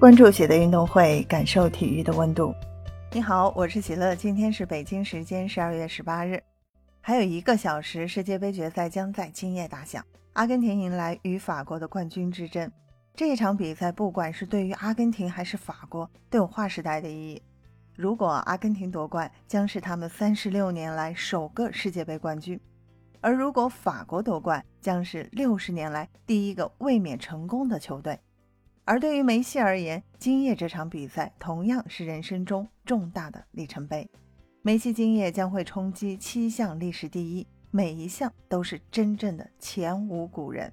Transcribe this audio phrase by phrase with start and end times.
[0.00, 2.54] 关注喜乐运动会，感受体育的温度。
[3.12, 4.16] 你好，我是喜乐。
[4.16, 6.42] 今天是北京时间十二月十八日，
[7.02, 10.02] 还有一个小时，世界杯决赛将在今夜打响。
[10.32, 12.72] 阿根廷迎来与法国的冠军之争。
[13.14, 17.42] 这一场比赛，不管是对于阿根廷还是法国，都有划时代的意义。
[17.94, 22.56] 如果阿根廷夺冠，将是他们三十六年来首个世界杯冠军；
[23.20, 28.18] 而如果法国夺冠，将是六十年来第一个卫冕成功的球队。
[28.90, 34.10] 而对于梅西而言，今夜这场比赛同样是人生中重大的里程碑。
[34.62, 40.72] 梅西今夜将会冲击七项历史第一，每一项都是真正的前无古人。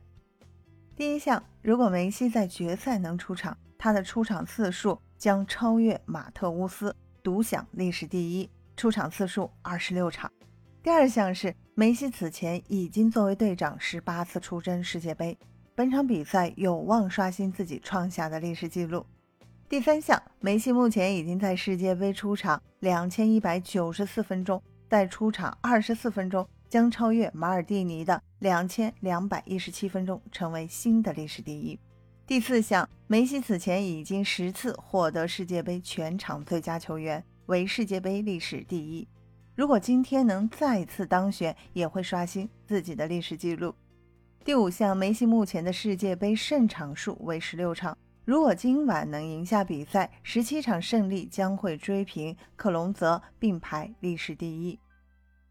[0.96, 10.32] 第一项，如果梅西在决赛能出场，他的出场次数将超越马特乌斯，独享历史第一，出场次数二十六场。
[10.82, 15.38] 第二项是梅西此前已经作为队长十八次出征世界杯。
[15.78, 19.06] 本场比赛有望刷新自己创下的历史记录。
[19.70, 31.80] 第三项，梅西目前已经在世界杯出场两千一百九十四分钟，在出场二十四分钟将超越马尔蒂尼的两千两百一十七分钟，成为新的历史第一。
[32.26, 39.08] 第四项，梅西此前已经十次获得世界杯全场最佳球员，为世界杯历史第一。
[39.54, 43.76] 如果今天能再次当选，也会刷新自己的历史记录。
[44.48, 47.98] 第五项，梅西目前的世界杯胜场数为十六场。
[48.24, 54.80] 如果今晚能赢下比赛，十七场胜利将会追平克隆泽，并排历史第一。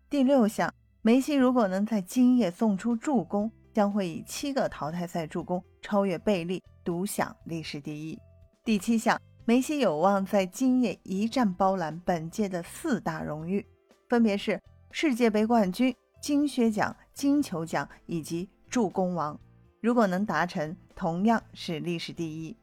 [0.09, 8.19] 第六项，梅西如果能在今夜送出助攻，将会以七个淘汰赛助攻超越贝利，独享历史第一。
[8.65, 13.63] 第七项，梅西有望在今夜一战包揽本届的四大荣誉，
[14.09, 14.59] 分别是
[14.91, 18.49] 世界杯冠军、金靴奖、金球奖以及。
[18.77, 19.41] 助攻王，
[19.81, 22.55] 如果能达成，同样是历史第一。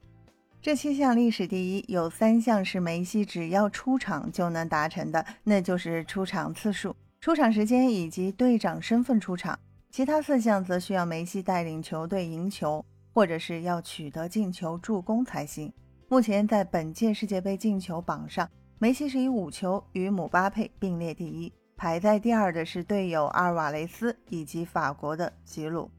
[0.61, 9.57] 这七项历史第一有三项是梅西只要出场就能达成的，那就是出场次数、出场时间以及队长身份出场。
[9.89, 15.73] 其他四项则需要梅西带领球队赢球，或者是要取得进球、助攻才行。
[16.07, 21.51] 目前在本届世界杯进球榜上，梅西是以五球与姆巴佩并列第一。
[21.75, 25.89] 排在第二的是队友阿尔瓦雷斯以及法国的吉鲁。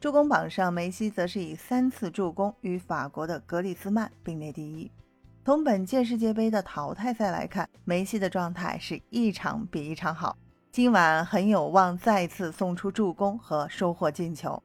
[0.00, 4.90] 助攻榜上，梅西则是以三次助攻与法国的格里兹曼并列第一。
[5.44, 10.34] 从本届世界杯的淘汰赛来看，梅西的状态是一场比一场好，
[10.72, 14.62] 今晚很有望再次送出助攻和收获进球。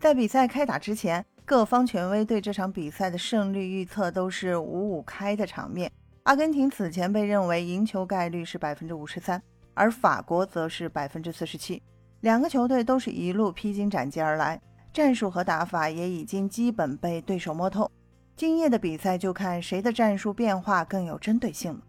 [0.00, 5.92] 在比赛开打之前，各方权威对这场比赛的胜率预测都是五五开的场面。
[6.22, 9.42] 阿根廷此前被认为赢球概率是百分之五十三。
[9.74, 11.82] 而法国则是百分之四十七，
[12.24, 14.58] 两个球队都是一路披荆斩棘而来，
[14.94, 17.90] 战术和打法也已经基本被对手摸透。
[18.34, 21.80] 今夜的比赛就看谁的战术变化更有针对性了。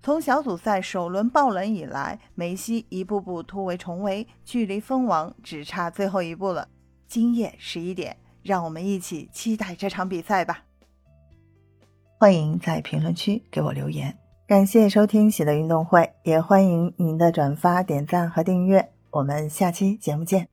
[0.00, 6.68] 从小组赛首轮爆冷以来，梅西一步步突围重围，距离封王只差最后一步了。
[7.08, 10.62] 今夜十一点，让我们一起期待这场比赛吧。
[12.16, 14.16] 欢迎在评论区给我留言。
[14.46, 18.88] 感谢收听喜的运动会，也欢迎您的转发、点赞和订阅。
[19.10, 20.49] 我们下期节目见。